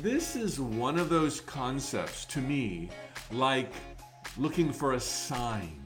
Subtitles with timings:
[0.00, 2.88] This is one of those concepts to me,
[3.32, 3.72] like
[4.36, 5.82] looking for a sign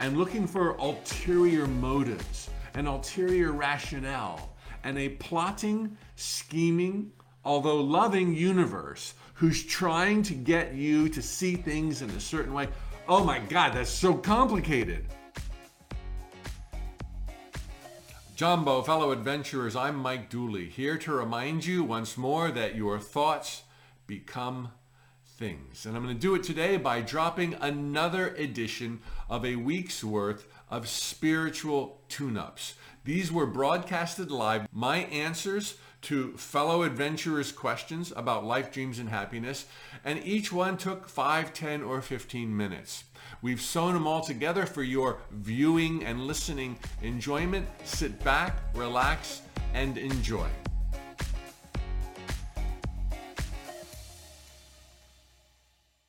[0.00, 9.14] and looking for ulterior motives, an ulterior rationale, and a plotting, scheming, although loving universe
[9.32, 12.68] who's trying to get you to see things in a certain way.
[13.08, 15.06] Oh my God, that's so complicated.
[18.40, 23.64] Jumbo, fellow adventurers, I'm Mike Dooley, here to remind you once more that your thoughts
[24.06, 24.70] become
[25.26, 25.84] things.
[25.84, 30.46] And I'm going to do it today by dropping another edition of a week's worth
[30.70, 32.76] of spiritual tune ups.
[33.04, 39.66] These were broadcasted live, my answers to fellow adventurers' questions about life, dreams, and happiness,
[40.02, 43.04] and each one took 5, 10, or 15 minutes.
[43.42, 47.66] We've sewn them all together for your viewing and listening enjoyment.
[47.84, 49.40] Sit back, relax,
[49.72, 50.46] and enjoy.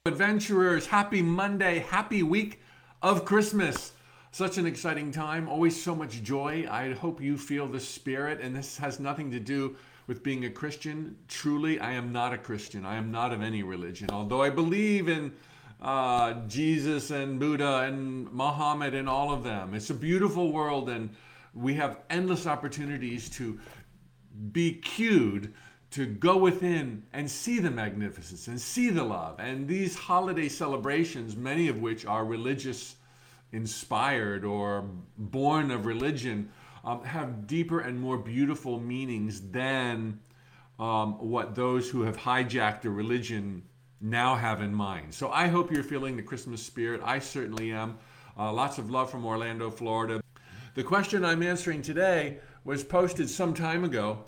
[0.05, 2.59] Adventurers, happy Monday, happy week
[3.02, 3.94] of Christmas.
[4.34, 6.67] Such an exciting time, always so much joy.
[6.69, 10.50] I hope you feel the spirit, and this has nothing to do with being a
[10.50, 11.16] Christian.
[11.30, 12.86] Truly, I am not a Christian.
[12.86, 14.09] I am not of any religion.
[14.11, 15.31] Although I believe in
[15.82, 19.74] uh, Jesus and Buddha and Muhammad and all of them.
[19.74, 21.10] It's a beautiful world, and
[21.54, 23.60] we have endless opportunities to
[24.52, 25.54] be cued
[25.92, 29.40] to go within and see the magnificence and see the love.
[29.40, 32.96] And these holiday celebrations, many of which are religious
[33.52, 34.86] inspired or
[35.18, 36.50] born of religion,
[36.86, 40.20] um, have deeper and more beautiful meanings than
[40.80, 43.64] um, what those who have hijacked a religion
[44.02, 45.13] now have in mind.
[45.13, 47.02] So I hope you're feeling the Christmas spirit.
[47.03, 47.97] I certainly am.
[48.38, 50.21] Uh, lots of love from Orlando, Florida.
[50.73, 54.23] The question I'm answering today was posted some time ago,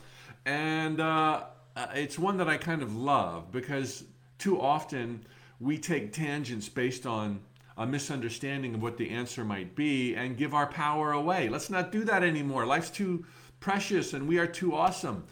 [0.45, 4.03] and uh, uh, it's one that I kind of love because
[4.37, 5.25] too often
[5.59, 7.39] we take tangents based on
[7.77, 11.49] a misunderstanding of what the answer might be and give our power away.
[11.49, 12.65] Let's not do that anymore.
[12.65, 13.25] Life's too
[13.59, 15.23] precious and we are too awesome.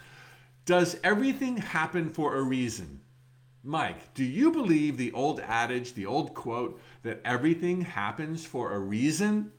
[0.65, 3.00] Does everything happen for a reason?
[3.63, 8.79] Mike, do you believe the old adage, the old quote, that everything happens for a
[8.79, 9.51] reason?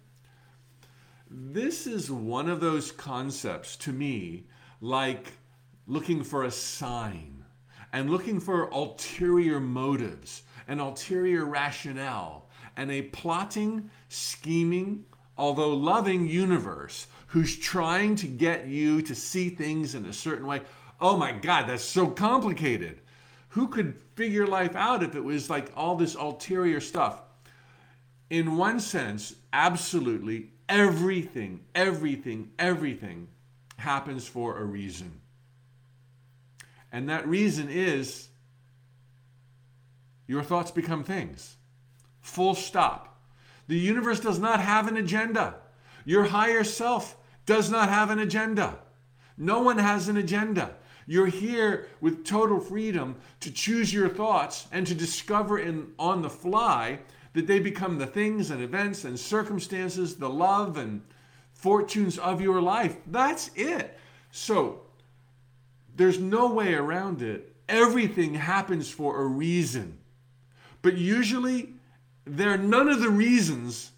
[1.30, 4.48] This is one of those concepts to me,
[4.80, 5.32] like
[5.86, 7.44] looking for a sign
[7.92, 15.04] and looking for ulterior motives, an ulterior rationale, and a plotting, scheming,
[15.38, 20.62] although loving universe who's trying to get you to see things in a certain way.
[21.00, 22.98] Oh my God, that's so complicated
[23.52, 27.20] who could figure life out if it was like all this ulterior stuff?
[28.30, 33.28] In one sense, absolutely everything, everything, everything
[33.76, 35.20] happens for a reason.
[36.90, 38.28] And that reason is
[40.26, 41.56] your thoughts become things.
[42.22, 43.20] Full stop.
[43.68, 45.56] The universe does not have an agenda.
[46.06, 48.78] Your higher self does not have an agenda.
[49.36, 50.74] No one has an agenda.
[51.06, 56.30] You're here with total freedom to choose your thoughts and to discover in on the
[56.30, 57.00] fly
[57.34, 61.02] that they become the things and events and circumstances, the love and
[61.52, 62.96] fortunes of your life.
[63.06, 63.98] That's it.
[64.30, 64.82] So
[65.96, 67.54] there's no way around it.
[67.68, 69.98] Everything happens for a reason.
[70.82, 71.74] But usually,
[72.24, 73.92] they're none of the reasons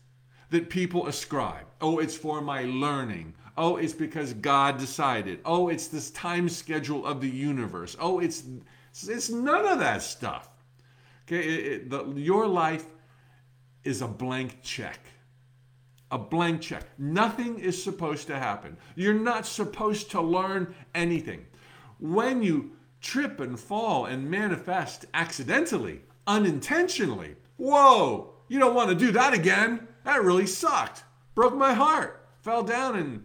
[0.50, 1.66] that people ascribe.
[1.80, 3.34] Oh, it's for my learning.
[3.56, 5.40] Oh, it's because God decided.
[5.44, 7.96] Oh, it's this time schedule of the universe.
[8.00, 8.44] Oh, it's
[8.92, 10.48] it's none of that stuff.
[11.26, 12.86] Okay, it, it, the, your life
[13.84, 14.98] is a blank check.
[16.10, 16.84] A blank check.
[16.98, 18.76] Nothing is supposed to happen.
[18.94, 21.46] You're not supposed to learn anything.
[21.98, 29.12] When you trip and fall and manifest accidentally, unintentionally, whoa, you don't want to do
[29.12, 29.88] that again.
[30.04, 31.04] That really sucked.
[31.34, 32.26] Broke my heart.
[32.42, 33.24] Fell down and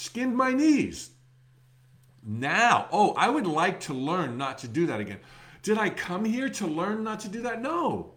[0.00, 1.10] skinned my knees.
[2.22, 5.20] Now, oh, I would like to learn not to do that again.
[5.62, 7.60] Did I come here to learn not to do that?
[7.60, 8.14] No.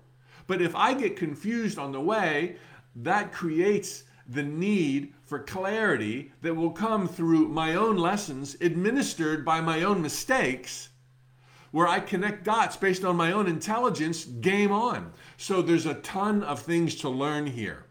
[0.47, 2.57] But if I get confused on the way,
[2.95, 9.61] that creates the need for clarity that will come through my own lessons administered by
[9.61, 10.89] my own mistakes
[11.71, 15.11] where I connect dots based on my own intelligence, game on.
[15.37, 17.82] So there's a ton of things to learn here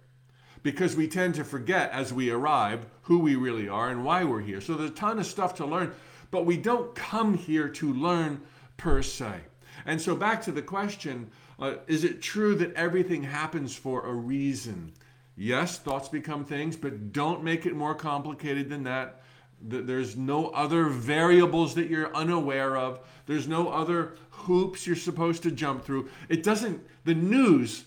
[0.62, 4.40] because we tend to forget as we arrive who we really are and why we're
[4.40, 4.60] here.
[4.60, 5.92] So there's a ton of stuff to learn,
[6.30, 8.42] but we don't come here to learn
[8.76, 9.40] per se.
[9.84, 14.12] And so back to the question uh, is it true that everything happens for a
[14.12, 14.92] reason?
[15.36, 19.22] Yes, thoughts become things, but don't make it more complicated than that.
[19.60, 23.00] There's no other variables that you're unaware of.
[23.26, 26.10] There's no other hoops you're supposed to jump through.
[26.28, 27.84] It doesn't, the news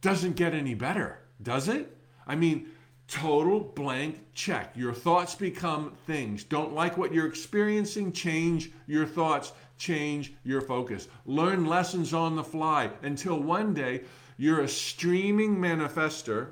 [0.00, 1.94] doesn't get any better, does it?
[2.26, 2.68] I mean,
[3.08, 4.72] total blank check.
[4.74, 6.44] Your thoughts become things.
[6.44, 8.12] Don't like what you're experiencing?
[8.12, 11.08] Change your thoughts, change your focus.
[11.26, 14.02] Learn lessons on the fly until one day
[14.38, 16.48] you're a streaming manifester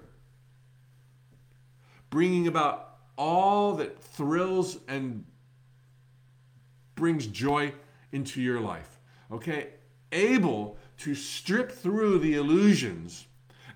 [2.11, 5.25] bringing about all that thrills and
[6.95, 7.73] brings joy
[8.13, 8.99] into your life.
[9.33, 9.69] Okay?
[10.13, 13.27] Able to strip through the illusions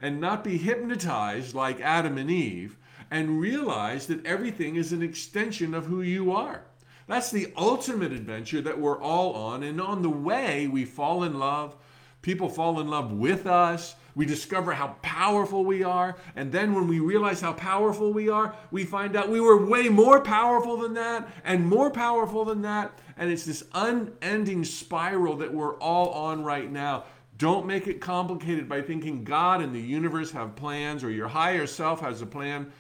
[0.05, 2.77] and not be hypnotized like Adam and Eve
[3.11, 6.62] and realize that everything is an extension of who you are.
[7.06, 9.62] That's the ultimate adventure that we're all on.
[9.62, 11.75] And on the way, we fall in love.
[12.21, 13.95] People fall in love with us.
[14.15, 16.17] We discover how powerful we are.
[16.37, 19.89] And then when we realize how powerful we are, we find out we were way
[19.89, 22.99] more powerful than that and more powerful than that.
[23.17, 27.05] And it's this unending spiral that we're all on right now.
[27.44, 31.67] Don't make it complicated by thinking God and the universe have plans or your higher
[31.67, 32.73] self has a plan.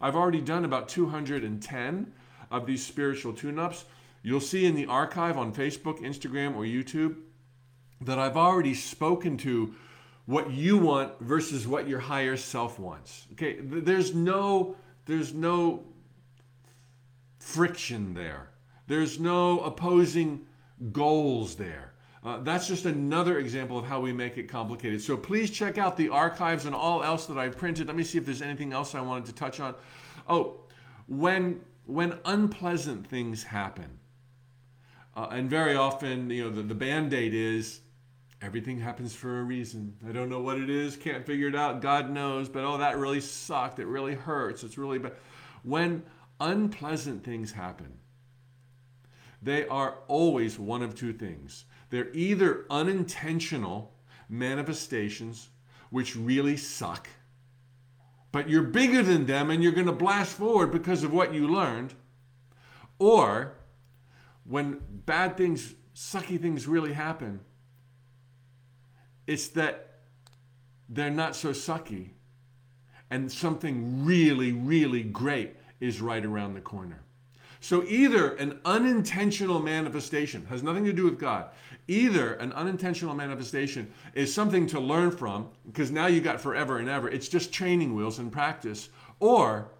[0.00, 2.14] I've already done about 210
[2.50, 3.84] of these spiritual tune ups.
[4.22, 7.16] You'll see in the archive on Facebook, Instagram, or YouTube
[8.00, 9.74] that I've already spoken to
[10.24, 13.26] what you want versus what your higher self wants.
[13.32, 15.84] Okay, there's no there's no
[17.38, 18.48] friction there.
[18.86, 20.46] There's no opposing
[20.90, 21.92] goals there.
[22.26, 25.00] Uh, that's just another example of how we make it complicated.
[25.00, 27.86] So please check out the archives and all else that I've printed.
[27.86, 29.76] Let me see if there's anything else I wanted to touch on.
[30.28, 30.62] Oh,
[31.06, 34.00] when when unpleasant things happen,
[35.14, 37.82] uh, and very often, you know, the, the band-aid is
[38.42, 39.94] everything happens for a reason.
[40.08, 41.80] I don't know what it is, can't figure it out.
[41.80, 43.78] God knows, but oh, that really sucked.
[43.78, 44.64] It really hurts.
[44.64, 45.12] It's really bad.
[45.62, 46.02] When
[46.40, 48.00] unpleasant things happen,
[49.40, 51.66] they are always one of two things.
[51.90, 53.92] They're either unintentional
[54.28, 55.48] manifestations,
[55.90, 57.08] which really suck,
[58.32, 61.48] but you're bigger than them and you're going to blast forward because of what you
[61.48, 61.94] learned,
[62.98, 63.54] or
[64.44, 67.40] when bad things, sucky things really happen,
[69.26, 70.00] it's that
[70.88, 72.10] they're not so sucky
[73.10, 77.02] and something really, really great is right around the corner.
[77.66, 81.46] So either an unintentional manifestation has nothing to do with God.
[81.88, 86.88] Either an unintentional manifestation is something to learn from because now you got forever and
[86.88, 87.08] ever.
[87.08, 88.88] It's just training wheels and practice.
[89.18, 89.72] Or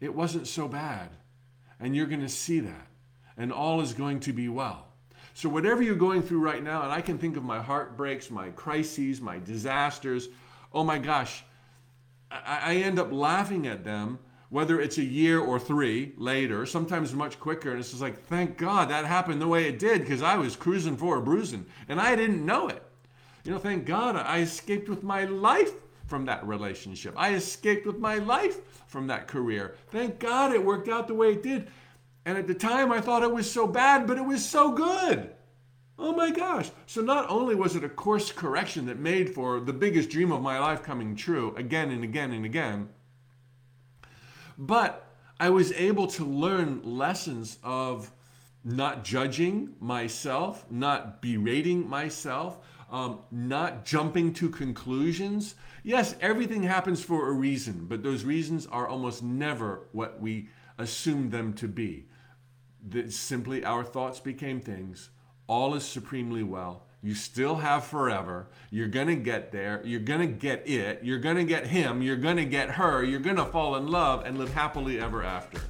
[0.00, 1.10] it wasn't so bad
[1.78, 2.88] and you're going to see that
[3.36, 4.88] and all is going to be well.
[5.32, 8.48] So, whatever you're going through right now, and I can think of my heartbreaks, my
[8.48, 10.28] crises, my disasters,
[10.72, 11.44] oh my gosh,
[12.32, 14.18] I, end up laughing at them,
[14.48, 17.70] whether it's a year or three later, sometimes much quicker.
[17.70, 20.56] And it's just like, thank God that happened the way it did because I was
[20.56, 22.82] cruising for a bruising and I didn't know it.
[23.44, 25.72] You know, thank God I escaped with my life
[26.06, 27.14] from that relationship.
[27.16, 29.74] I escaped with my life from that career.
[29.88, 31.68] Thank God it worked out the way it did.
[32.24, 35.30] And at the time, I thought it was so bad, but it was so good.
[35.98, 36.70] Oh my gosh.
[36.86, 40.42] So not only was it a course correction that made for the biggest dream of
[40.42, 42.88] my life coming true again and again and again,
[44.58, 45.06] but
[45.38, 48.10] I was able to learn lessons of
[48.64, 52.58] not judging myself, not berating myself,
[52.90, 55.54] um, not jumping to conclusions.
[55.82, 61.30] Yes, everything happens for a reason, but those reasons are almost never what we assume
[61.30, 62.06] them to be
[62.88, 65.10] that simply our thoughts became things.
[65.46, 66.85] All is supremely well.
[67.02, 68.48] You still have forever.
[68.70, 69.80] You're going to get there.
[69.84, 71.00] You're going to get it.
[71.04, 72.02] You're going to get him.
[72.02, 73.04] You're going to get her.
[73.04, 75.60] You're going to fall in love and live happily ever after.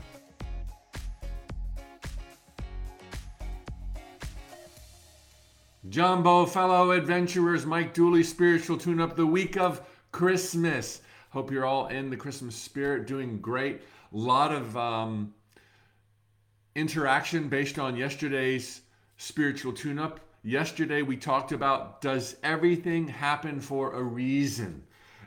[5.89, 9.81] Jumbo, fellow adventurers, Mike Dooley, spiritual tune up the week of
[10.11, 11.01] Christmas.
[11.31, 13.83] Hope you're all in the Christmas spirit, doing great.
[14.13, 15.33] A lot of um,
[16.75, 18.81] interaction based on yesterday's
[19.17, 20.21] spiritual tune up.
[20.47, 24.85] Yesterday we talked about does everything happen for a reason?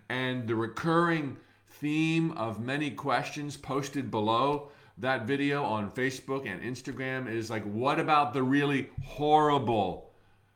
[0.07, 1.35] And the recurring
[1.67, 7.99] theme of many questions posted below that video on Facebook and Instagram is like, what
[7.99, 10.13] about the really horrible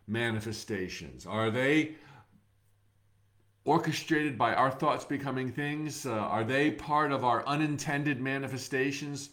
[0.08, 1.25] manifestations?
[1.25, 1.96] Are they
[3.65, 6.05] orchestrated by our thoughts becoming things?
[6.05, 9.32] Uh, are they part of our unintended manifestations?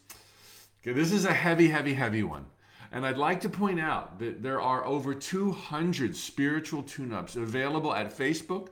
[0.83, 2.47] Okay, this is a heavy, heavy, heavy one.
[2.93, 7.95] And I'd like to point out that there are over 200 spiritual tune ups available
[7.95, 8.69] at Facebook,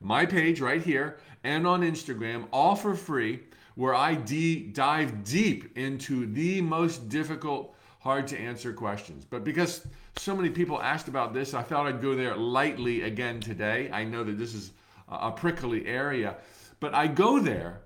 [0.00, 3.40] my page right here, and on Instagram, all for free,
[3.76, 9.24] where I de- dive deep into the most difficult, hard to answer questions.
[9.24, 9.86] But because
[10.16, 13.88] so many people asked about this, I thought I'd go there lightly again today.
[13.92, 14.72] I know that this is
[15.08, 16.36] a prickly area,
[16.80, 17.82] but I go there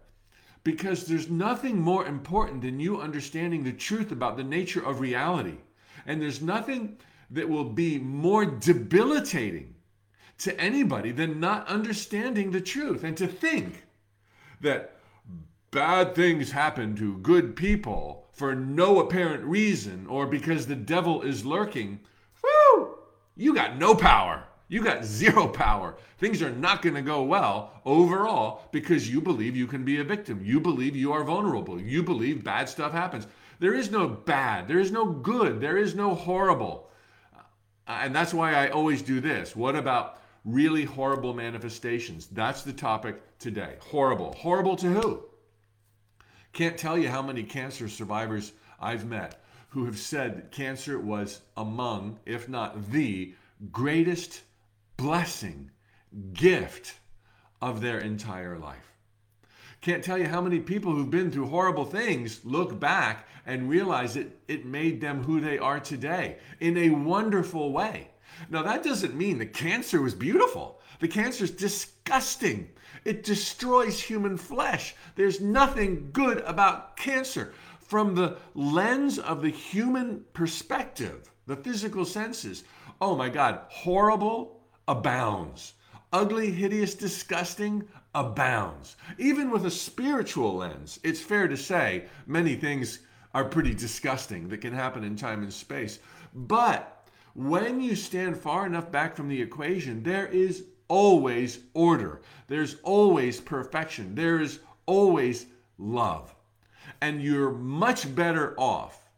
[0.62, 5.58] because there's nothing more important than you understanding the truth about the nature of reality.
[6.06, 6.98] And there's nothing
[7.30, 9.74] that will be more debilitating
[10.38, 13.84] to anybody than not understanding the truth and to think
[14.60, 14.96] that
[15.70, 21.44] bad things happen to good people for no apparent reason or because the devil is
[21.44, 22.00] lurking.
[22.42, 22.98] Whoo!
[23.36, 24.44] You got no power.
[24.68, 25.96] You got zero power.
[26.18, 30.04] Things are not going to go well overall because you believe you can be a
[30.04, 30.40] victim.
[30.42, 31.80] You believe you are vulnerable.
[31.80, 33.26] You believe bad stuff happens.
[33.58, 34.68] There is no bad.
[34.68, 35.60] There is no good.
[35.60, 36.90] There is no horrible.
[37.34, 37.40] Uh,
[38.02, 39.54] and that's why I always do this.
[39.54, 42.26] What about really horrible manifestations?
[42.26, 43.76] That's the topic today.
[43.80, 44.32] Horrible.
[44.34, 45.24] Horrible to who?
[46.52, 52.20] Can't tell you how many cancer survivors I've met who have said cancer was among,
[52.26, 53.34] if not the
[53.72, 54.42] greatest
[54.96, 55.70] blessing,
[56.32, 57.00] gift
[57.60, 58.93] of their entire life.
[59.84, 64.16] Can't tell you how many people who've been through horrible things look back and realize
[64.16, 68.08] it, it made them who they are today in a wonderful way.
[68.48, 70.80] Now, that doesn't mean the cancer was beautiful.
[71.00, 72.70] The cancer is disgusting.
[73.04, 74.94] It destroys human flesh.
[75.16, 77.52] There's nothing good about cancer.
[77.78, 82.64] From the lens of the human perspective, the physical senses,
[83.02, 85.74] oh my God, horrible abounds.
[86.10, 88.96] Ugly, hideous, disgusting abounds.
[89.18, 93.00] Even with a spiritual lens, it's fair to say many things
[93.34, 95.98] are pretty disgusting that can happen in time and space.
[96.34, 102.76] But when you stand far enough back from the equation, there is always order, there's
[102.82, 105.46] always perfection, there is always
[105.78, 106.34] love.
[107.00, 109.08] And you're much better off,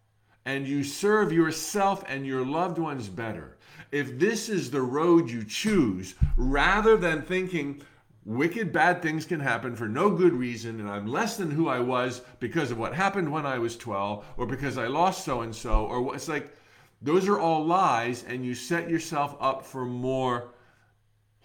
[0.44, 3.56] and you serve yourself and your loved ones better
[3.92, 7.80] if this is the road you choose, rather than thinking,
[8.26, 11.78] wicked bad things can happen for no good reason and I'm less than who I
[11.78, 15.54] was because of what happened when I was 12 or because I lost so and
[15.54, 16.52] so or it's like
[17.00, 20.48] those are all lies and you set yourself up for more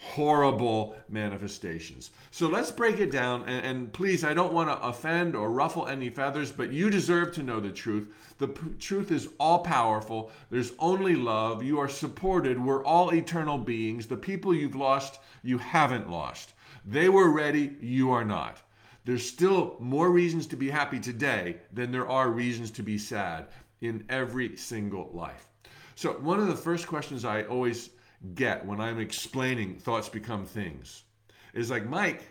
[0.01, 2.09] horrible manifestations.
[2.31, 3.43] So let's break it down.
[3.43, 7.33] And, and please, I don't want to offend or ruffle any feathers, but you deserve
[7.33, 8.11] to know the truth.
[8.39, 10.31] The p- truth is all powerful.
[10.49, 11.61] There's only love.
[11.61, 12.59] You are supported.
[12.59, 14.07] We're all eternal beings.
[14.07, 16.53] The people you've lost, you haven't lost.
[16.85, 17.75] They were ready.
[17.81, 18.61] You are not.
[19.05, 23.47] There's still more reasons to be happy today than there are reasons to be sad
[23.81, 25.47] in every single life.
[25.95, 27.89] So, one of the first questions I always
[28.35, 31.03] get when I'm explaining thoughts become things
[31.53, 32.27] is like, Mike,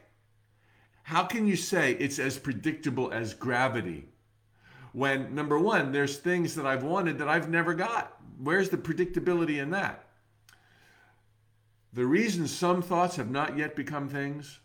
[1.03, 4.09] how can you say it's as predictable as gravity?
[4.93, 8.17] When, number one, there's things that I've wanted that I've never got.
[8.39, 10.05] Where's the predictability in that?
[11.93, 14.61] The reason some thoughts have not yet become things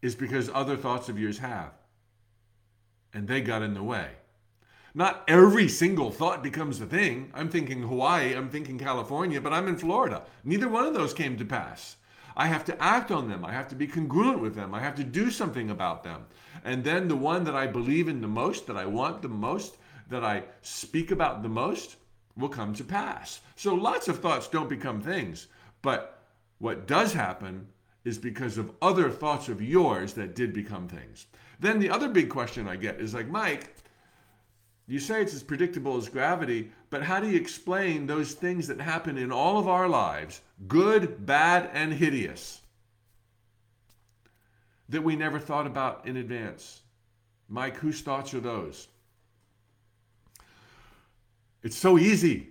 [0.00, 1.72] is because other thoughts of yours have.
[3.14, 4.10] And they got in the way.
[4.94, 7.30] Not every single thought becomes a thing.
[7.34, 10.22] I'm thinking Hawaii, I'm thinking California, but I'm in Florida.
[10.44, 11.96] Neither one of those came to pass.
[12.36, 13.44] I have to act on them.
[13.44, 14.74] I have to be congruent with them.
[14.74, 16.26] I have to do something about them.
[16.64, 19.76] And then the one that I believe in the most, that I want the most,
[20.08, 21.96] that I speak about the most,
[22.36, 23.40] will come to pass.
[23.56, 25.48] So lots of thoughts don't become things.
[25.82, 26.22] But
[26.58, 27.66] what does happen
[28.04, 31.26] is because of other thoughts of yours that did become things.
[31.60, 33.76] Then the other big question I get is like, Mike,
[34.88, 38.80] you say it's as predictable as gravity, but how do you explain those things that
[38.80, 42.60] happen in all of our lives, good, bad, and hideous,
[44.88, 46.82] that we never thought about in advance?
[47.48, 48.88] Mike, whose thoughts are those?
[51.62, 52.48] It's so easy.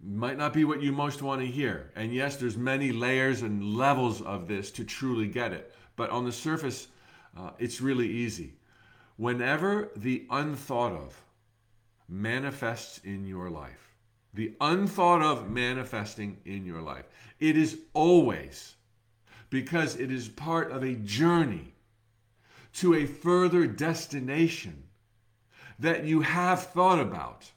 [0.00, 1.90] Might not be what you most want to hear.
[1.96, 5.72] And yes, there's many layers and levels of this to truly get it.
[5.96, 6.88] But on the surface,
[7.36, 8.54] uh, it's really easy.
[9.16, 11.24] Whenever the unthought of
[12.08, 13.94] manifests in your life,
[14.34, 17.04] the unthought of manifesting in your life,
[17.38, 18.74] it is always
[19.50, 21.72] because it is part of a journey
[22.74, 24.82] to a further destination
[25.78, 27.50] that you have thought about.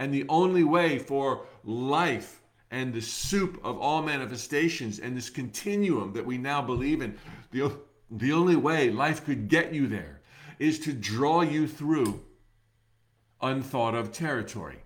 [0.00, 2.40] And the only way for life
[2.72, 7.16] and the soup of all manifestations and this continuum that we now believe in,
[7.52, 7.72] the
[8.10, 10.20] the only way life could get you there
[10.58, 12.20] is to draw you through
[13.40, 14.78] unthought of territory.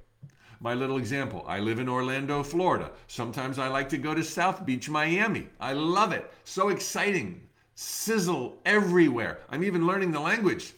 [0.61, 2.91] My little example I live in Orlando, Florida.
[3.07, 5.49] Sometimes I like to go to South Beach, Miami.
[5.61, 6.31] I love it.
[6.45, 7.41] So exciting.
[7.77, 9.39] sizzle everywhere.
[9.49, 10.73] I'm even learning the language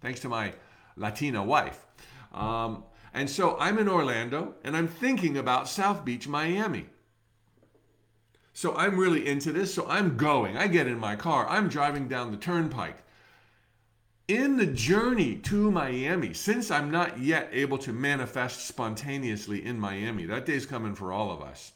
[0.00, 0.52] thanks to my
[0.96, 1.86] Latina wife.
[2.32, 6.86] Um, and so I'm in Orlando and I'm thinking about South Beach, Miami.
[8.52, 9.72] So I'm really into this.
[9.72, 10.56] So I'm going.
[10.56, 11.48] I get in my car.
[11.48, 12.98] I'm driving down the turnpike.
[14.28, 20.24] In the journey to Miami, since I'm not yet able to manifest spontaneously in Miami,
[20.26, 21.72] that day's coming for all of us.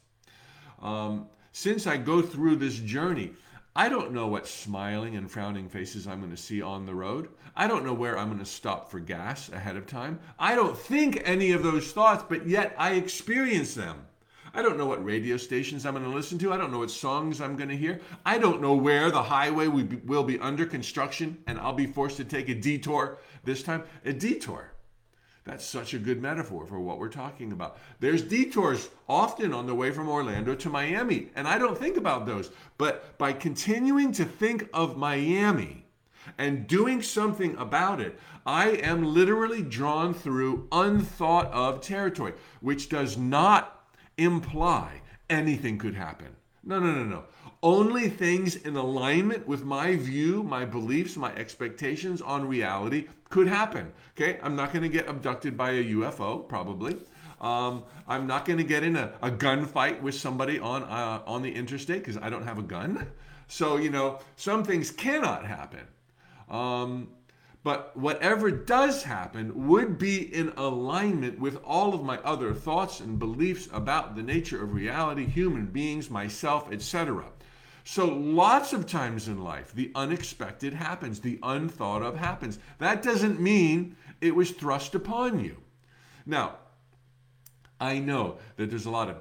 [0.81, 3.33] Um, since I go through this journey,
[3.77, 7.27] I don't know what smiling and frowning faces I'm going to see on the road.
[7.57, 10.19] I don't know where I'm going to stop for gas ahead of time.
[10.39, 14.05] I don't think any of those thoughts, but yet I experience them.
[14.53, 16.53] I don't know what radio stations I'm going to listen to.
[16.53, 17.99] I don't know what songs I'm going to hear.
[18.25, 22.23] I don't know where the highway will be under construction and I'll be forced to
[22.23, 23.83] take a detour this time.
[24.05, 24.71] A detour.
[25.45, 27.77] That's such a good metaphor for what we're talking about.
[27.99, 32.25] There's detours often on the way from Orlando to Miami, and I don't think about
[32.25, 32.49] those.
[32.79, 35.85] But by continuing to think of Miami
[36.39, 43.15] and doing something about it, I am literally drawn through unthought of territory, which does
[43.15, 43.87] not
[44.17, 46.35] imply anything could happen.
[46.63, 47.23] No, no, no, no.
[47.65, 53.91] Only things in alignment with my view, my beliefs, my expectations on reality could happen.
[54.11, 56.95] Okay, I'm not going to get abducted by a UFO, probably.
[57.41, 61.41] Um, I'm not going to get in a, a gunfight with somebody on uh, on
[61.41, 63.07] the interstate because I don't have a gun.
[63.47, 65.87] So you know, some things cannot happen.
[66.47, 67.07] Um,
[67.63, 73.17] but whatever does happen would be in alignment with all of my other thoughts and
[73.17, 77.25] beliefs about the nature of reality, human beings, myself, etc.
[77.87, 82.57] So, lots of times in life, the unexpected happens, the unthought of happens.
[82.79, 85.57] That doesn't mean it was thrust upon you.
[86.25, 86.55] Now,
[87.79, 89.17] I know that there's a lot of,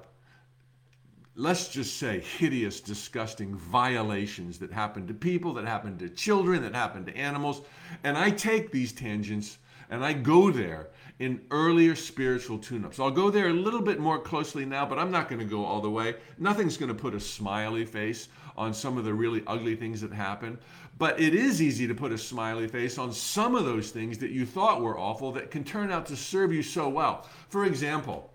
[1.36, 6.74] let's just say, hideous, disgusting violations that happen to people, that happen to children, that
[6.74, 7.60] happen to animals.
[8.02, 9.58] And I take these tangents
[9.90, 12.98] and I go there in earlier spiritual tune ups.
[12.98, 15.64] I'll go there a little bit more closely now, but I'm not going to go
[15.64, 16.16] all the way.
[16.38, 20.12] Nothing's going to put a smiley face on some of the really ugly things that
[20.12, 20.58] happen.
[20.96, 24.30] But it is easy to put a smiley face on some of those things that
[24.30, 27.26] you thought were awful that can turn out to serve you so well.
[27.48, 28.32] For example,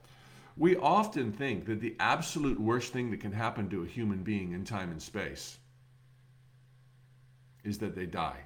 [0.58, 4.52] we often think that the absolute worst thing that can happen to a human being
[4.52, 5.58] in time and space
[7.64, 8.42] is that they die.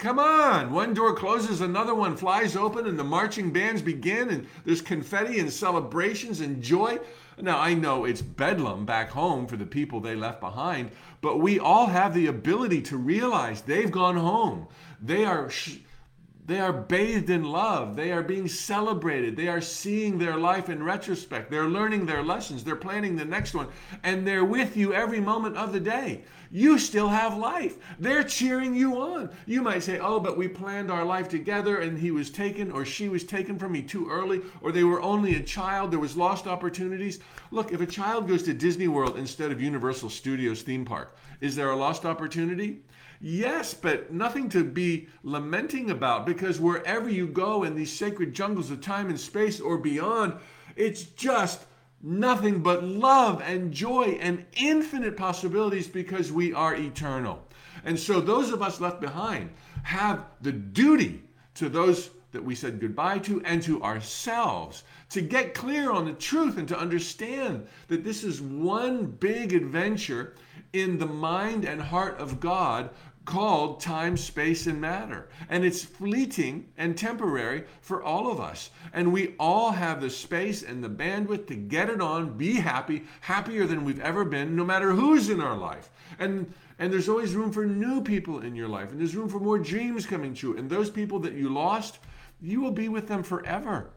[0.00, 0.72] Come on!
[0.72, 5.40] One door closes, another one flies open, and the marching bands begin, and there's confetti
[5.40, 6.98] and celebrations and joy.
[7.38, 11.58] Now, I know it's bedlam back home for the people they left behind, but we
[11.58, 14.68] all have the ability to realize they've gone home.
[15.02, 15.50] They are.
[15.50, 15.80] Sh-
[16.46, 17.94] they are bathed in love.
[17.94, 19.36] They are being celebrated.
[19.36, 21.48] They are seeing their life in retrospect.
[21.48, 22.64] They're learning their lessons.
[22.64, 23.68] They're planning the next one.
[24.02, 26.24] And they're with you every moment of the day.
[26.50, 27.76] You still have life.
[27.98, 29.30] They're cheering you on.
[29.46, 32.84] You might say, Oh, but we planned our life together and he was taken or
[32.84, 35.92] she was taken from me too early or they were only a child.
[35.92, 37.20] There was lost opportunities.
[37.52, 41.54] Look, if a child goes to Disney World instead of Universal Studios theme park, is
[41.54, 42.82] there a lost opportunity?
[43.20, 48.70] Yes, but nothing to be lamenting about because wherever you go in these sacred jungles
[48.70, 50.34] of time and space or beyond,
[50.74, 51.66] it's just
[52.02, 57.46] nothing but love and joy and infinite possibilities because we are eternal.
[57.84, 59.50] And so those of us left behind
[59.82, 61.22] have the duty
[61.54, 66.12] to those that we said goodbye to and to ourselves to get clear on the
[66.12, 70.34] truth and to understand that this is one big adventure
[70.72, 72.90] in the mind and heart of God
[73.30, 75.28] called time, space, and matter.
[75.48, 78.70] And it's fleeting and temporary for all of us.
[78.92, 83.04] And we all have the space and the bandwidth to get it on, be happy,
[83.20, 85.90] happier than we've ever been, no matter who's in our life.
[86.18, 89.38] And and there's always room for new people in your life, and there's room for
[89.38, 90.56] more dreams coming true.
[90.56, 91.98] And those people that you lost,
[92.40, 93.90] you will be with them forever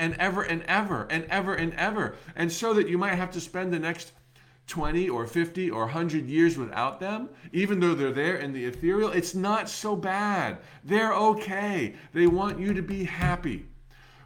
[0.00, 2.16] and ever and ever and ever and ever.
[2.34, 4.12] And so that you might have to spend the next
[4.66, 9.10] 20 or 50 or 100 years without them, even though they're there in the ethereal,
[9.10, 10.58] it's not so bad.
[10.84, 11.94] They're okay.
[12.12, 13.66] They want you to be happy.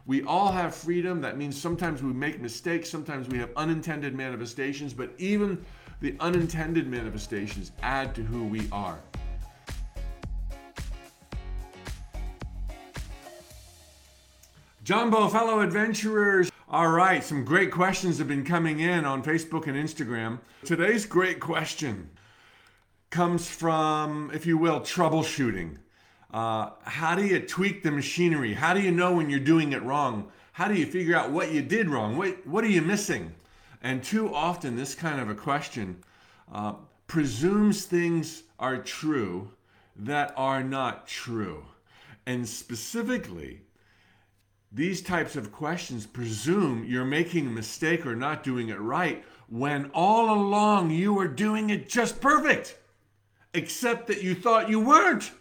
[0.05, 1.19] We all have freedom.
[1.19, 5.63] That means sometimes we make mistakes, sometimes we have unintended manifestations, but even
[5.99, 8.99] the unintended manifestations add to who we are.
[14.83, 19.77] Jumbo, fellow adventurers, all right, some great questions have been coming in on Facebook and
[19.77, 20.39] Instagram.
[20.65, 22.09] Today's great question
[23.09, 25.77] comes from, if you will, troubleshooting.
[26.33, 28.53] Uh, how do you tweak the machinery?
[28.53, 30.29] How do you know when you're doing it wrong?
[30.51, 32.17] How do you figure out what you did wrong?
[32.17, 33.33] What, what are you missing?
[33.81, 36.03] And too often, this kind of a question
[36.51, 36.73] uh,
[37.07, 39.51] presumes things are true
[39.95, 41.63] that are not true.
[42.25, 43.61] And specifically,
[44.77, 49.89] these types of questions presume you're making a mistake or not doing it right when
[49.91, 52.77] all along you were doing it just perfect,
[53.55, 55.31] except that you thought you weren't.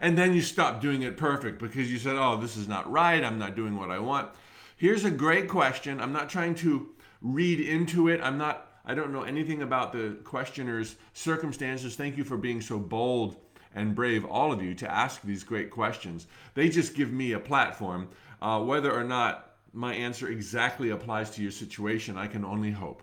[0.00, 3.24] And then you stopped doing it perfect because you said, oh, this is not right.
[3.24, 4.30] I'm not doing what I want.
[4.76, 6.00] Here's a great question.
[6.00, 8.20] I'm not trying to read into it.
[8.22, 11.96] I'm not, I don't know anything about the questioner's circumstances.
[11.96, 13.36] Thank you for being so bold
[13.74, 16.26] and brave, all of you, to ask these great questions.
[16.54, 18.08] They just give me a platform.
[18.40, 23.02] Uh, whether or not my answer exactly applies to your situation, I can only hope.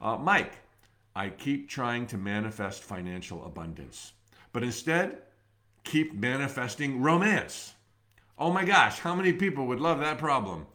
[0.00, 0.52] Uh, Mike,
[1.14, 4.12] I keep trying to manifest financial abundance,
[4.52, 5.22] but instead,
[5.84, 7.74] keep manifesting romance.
[8.38, 10.66] Oh my gosh, how many people would love that problem?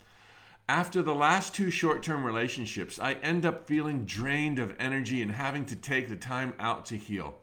[0.68, 5.32] After the last two short term relationships, I end up feeling drained of energy and
[5.32, 7.38] having to take the time out to heal.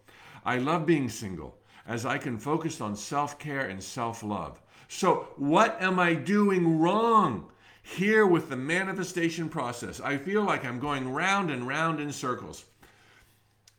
[0.45, 4.61] I love being single as I can focus on self care and self love.
[4.89, 7.51] So, what am I doing wrong?
[7.83, 12.65] Here with the manifestation process, I feel like I'm going round and round in circles.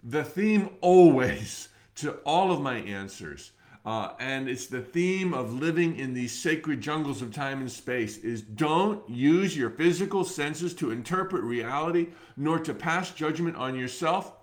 [0.04, 3.52] The theme always to all of my answers,
[3.86, 8.18] uh, and it's the theme of living in these sacred jungles of time and space,
[8.18, 14.34] is don't use your physical senses to interpret reality, nor to pass judgment on yourself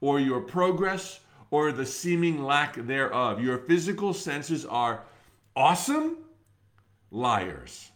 [0.00, 3.42] or your progress or the seeming lack thereof.
[3.42, 5.04] Your physical senses are
[5.56, 6.18] awesome
[7.10, 7.90] liars.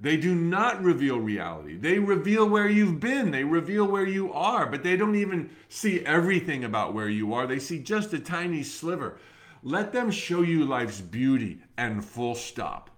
[0.00, 1.76] They do not reveal reality.
[1.76, 3.30] They reveal where you've been.
[3.30, 7.46] They reveal where you are, but they don't even see everything about where you are.
[7.46, 9.18] They see just a tiny sliver.
[9.62, 12.90] Let them show you life's beauty and full stop.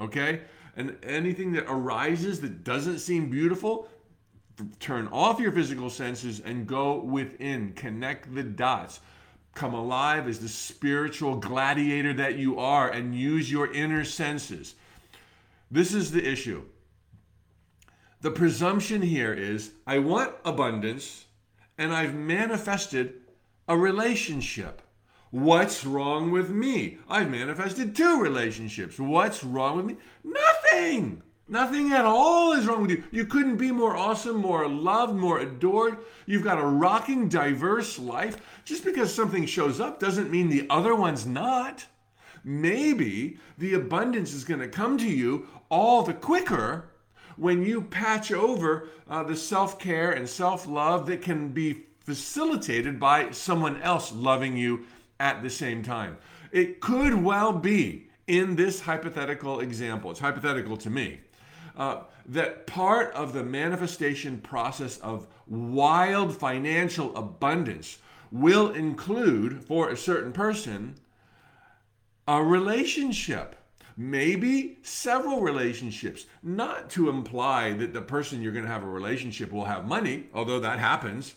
[0.00, 0.42] Okay?
[0.76, 3.88] And anything that arises that doesn't seem beautiful,
[4.80, 7.72] turn off your physical senses and go within.
[7.74, 9.00] Connect the dots.
[9.54, 14.74] Come alive as the spiritual gladiator that you are and use your inner senses.
[15.70, 16.64] This is the issue.
[18.20, 21.26] The presumption here is I want abundance
[21.78, 23.14] and I've manifested
[23.68, 24.82] a relationship.
[25.30, 26.98] What's wrong with me?
[27.08, 28.98] I've manifested two relationships.
[28.98, 29.96] What's wrong with me?
[30.22, 31.22] Nothing.
[31.46, 33.04] Nothing at all is wrong with you.
[33.10, 35.98] You couldn't be more awesome, more loved, more adored.
[36.24, 38.38] You've got a rocking, diverse life.
[38.64, 41.84] Just because something shows up doesn't mean the other one's not.
[42.44, 46.86] Maybe the abundance is going to come to you all the quicker
[47.36, 53.00] when you patch over uh, the self care and self love that can be facilitated
[53.00, 54.84] by someone else loving you
[55.20, 56.16] at the same time.
[56.52, 61.20] It could well be in this hypothetical example, it's hypothetical to me,
[61.76, 67.98] uh, that part of the manifestation process of wild financial abundance
[68.30, 70.94] will include, for a certain person,
[72.26, 73.56] a relationship.
[73.96, 76.26] Maybe several relationships.
[76.42, 80.24] Not to imply that the person you're going to have a relationship will have money,
[80.34, 81.34] although that happens,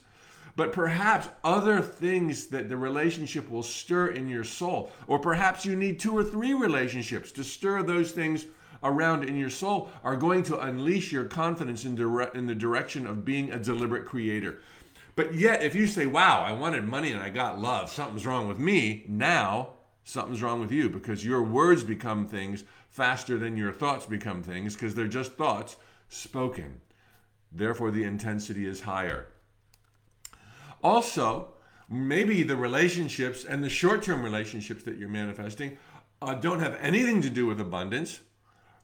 [0.56, 4.92] but perhaps other things that the relationship will stir in your soul.
[5.06, 8.48] Or perhaps you need two or three relationships to stir those things
[8.84, 13.08] around in your soul are going to unleash your confidence in, dire- in the direction
[13.08, 14.62] of being a deliberate creator.
[15.16, 18.48] But yet, if you say, wow, I wanted money and I got love, something's wrong
[18.48, 19.70] with me, now
[20.04, 24.74] something's wrong with you because your words become things faster than your thoughts become things
[24.74, 25.76] because they're just thoughts
[26.10, 26.82] spoken.
[27.52, 29.28] Therefore, the intensity is higher.
[30.84, 31.50] Also,
[31.90, 35.78] maybe the relationships and the short term relationships that you're manifesting
[36.22, 38.20] uh, don't have anything to do with abundance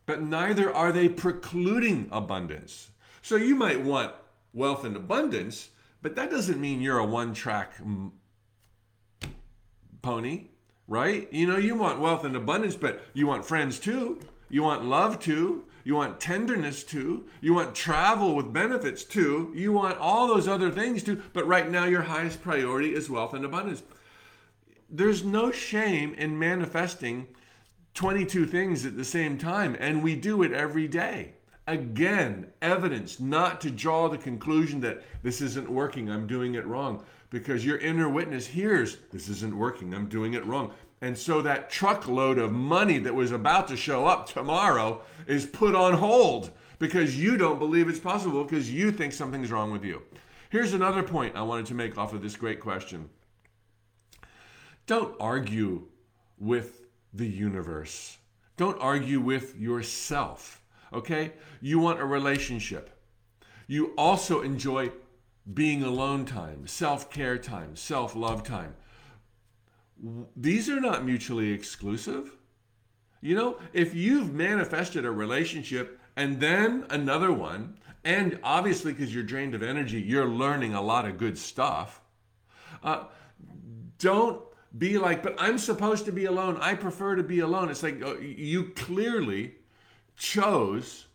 [0.06, 2.90] but neither are they precluding abundance.
[3.22, 4.14] So you might want
[4.54, 5.70] wealth and abundance,
[6.02, 7.74] but that doesn't mean you're a one track
[10.02, 10.48] pony,
[10.88, 11.32] right?
[11.32, 14.20] You know, you want wealth and abundance, but you want friends too.
[14.50, 15.66] You want love too.
[15.86, 17.26] You want tenderness too.
[17.42, 19.52] You want travel with benefits too.
[19.56, 21.22] You want all those other things too.
[21.34, 23.84] But right now, your highest priority is wealth and abundance.
[24.90, 27.28] There's no shame in manifesting
[27.94, 31.34] 22 things at the same time, and we do it every day.
[31.68, 37.06] Again, evidence not to draw the conclusion that this isn't working, I'm doing it wrong,
[37.30, 40.74] because your inner witness hears this isn't working, I'm doing it wrong.
[41.02, 45.76] And so that truckload of money that was about to show up tomorrow is put
[45.76, 50.02] on hold because you don't believe it's possible because you think something's wrong with you.
[50.50, 53.10] Here's another point I wanted to make off of this great question.
[54.86, 55.88] Don't argue
[56.38, 56.83] with
[57.14, 58.18] the universe.
[58.58, 61.34] Don't argue with yourself, okay?
[61.62, 62.90] You want a relationship.
[63.68, 64.92] You also enjoy
[65.54, 68.76] being alone time, self care time, self love time.
[70.36, 72.36] These are not mutually exclusive.
[73.22, 79.24] You know, if you've manifested a relationship and then another one, and obviously because you're
[79.24, 82.02] drained of energy, you're learning a lot of good stuff.
[82.84, 83.06] Uh,
[83.98, 84.42] don't
[84.78, 86.58] be like, but I'm supposed to be alone.
[86.60, 87.70] I prefer to be alone.
[87.70, 89.56] It's like uh, you clearly
[90.16, 91.06] chose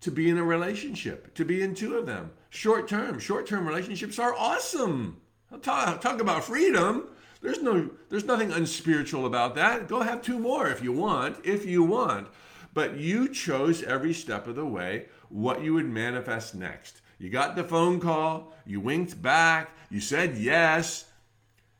[0.00, 2.30] to be in a relationship, to be in two of them.
[2.50, 5.20] Short term, short term relationships are awesome.
[5.62, 7.08] Talk, talk about freedom.
[7.42, 9.88] There's no, there's nothing unspiritual about that.
[9.88, 12.28] Go have two more if you want, if you want.
[12.72, 17.00] But you chose every step of the way what you would manifest next.
[17.18, 21.04] You got the phone call, you winked back, you said yes.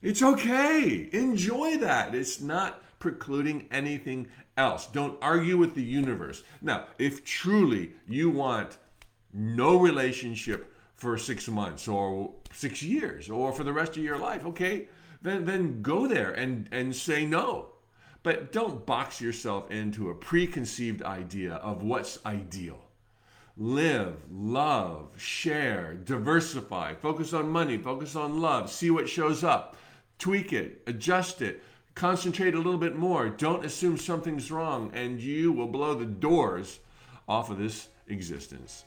[0.03, 1.09] It's okay.
[1.13, 2.15] Enjoy that.
[2.15, 4.87] It's not precluding anything else.
[4.87, 6.43] Don't argue with the universe.
[6.61, 8.79] Now, if truly you want
[9.33, 14.45] no relationship for six months or six years or for the rest of your life,
[14.45, 14.89] okay,
[15.23, 17.69] then, then go there and, and say no.
[18.23, 22.79] But don't box yourself into a preconceived idea of what's ideal.
[23.57, 29.77] Live, love, share, diversify, focus on money, focus on love, see what shows up,
[30.23, 31.65] tweak it, adjust it,
[31.97, 33.29] concentrate a little bit more.
[33.29, 36.79] Don't assume something's wrong, and you will blow the doors
[37.29, 38.85] off of this existence.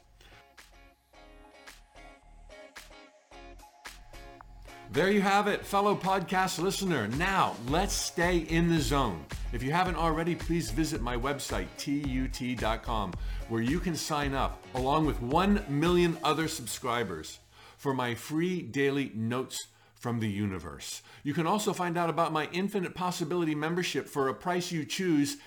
[4.94, 7.10] There you have it, fellow podcast listener.
[7.10, 9.26] Now, let's stay in the zone.
[9.52, 13.12] If you haven't already, please visit my website, tut.com,
[13.50, 17.40] where you can sign up, along with 1 million other subscribers,
[17.78, 19.68] for my free daily notes
[20.06, 21.02] from the universe.
[21.24, 25.38] You can also find out about my Infinite Possibility membership for a price you choose.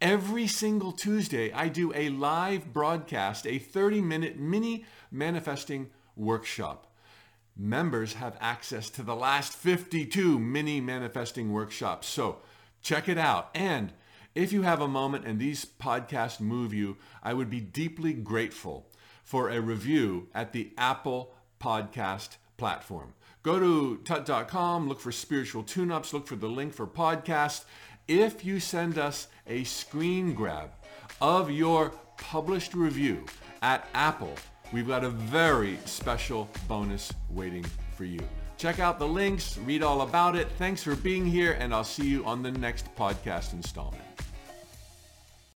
[0.00, 6.90] Every single Tuesday, I do a live broadcast, a 30 minute mini manifesting workshop.
[7.58, 12.06] Members have access to the last 52 mini manifesting workshops.
[12.06, 12.38] So
[12.80, 13.50] check it out.
[13.54, 13.92] And
[14.34, 18.86] if you have a moment and these podcasts move you, I would be deeply grateful
[19.24, 23.12] for a review at the Apple Podcast platform.
[23.46, 27.64] Go to tut.com, look for spiritual tune-ups, look for the link for podcast.
[28.08, 30.70] If you send us a screen grab
[31.20, 33.24] of your published review
[33.62, 34.34] at Apple,
[34.72, 37.64] we've got a very special bonus waiting
[37.96, 38.18] for you.
[38.56, 40.48] Check out the links, read all about it.
[40.58, 44.05] Thanks for being here, and I'll see you on the next podcast installment.